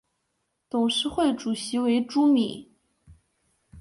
[0.67, 2.71] 董事会主席为朱敏。